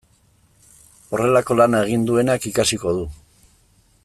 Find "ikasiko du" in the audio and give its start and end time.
2.53-3.09